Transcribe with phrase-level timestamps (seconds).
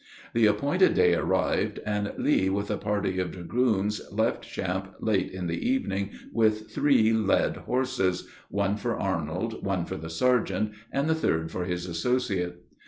[0.33, 5.45] The appointed day arrived, and Lee with a party of dragoons, left camp late in
[5.45, 11.13] the evening, with three led horses one for Arnold, one for the sergeant, and the
[11.13, 12.63] third for his associate.